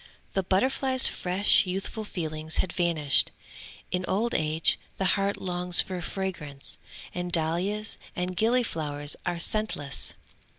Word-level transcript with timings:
The 0.33 0.41
butterfly's 0.41 1.05
fresh 1.05 1.67
youthful 1.67 2.05
feelings 2.05 2.57
had 2.57 2.73
vanished. 2.73 3.29
In 3.91 4.03
old 4.07 4.33
age, 4.33 4.79
the 4.97 5.05
heart 5.13 5.37
longs 5.37 5.79
for 5.79 6.01
fragrance, 6.01 6.79
and 7.13 7.31
dahlias 7.31 7.99
and 8.15 8.35
gillyflowers 8.35 9.15
are 9.27 9.37
scentless. 9.37 10.15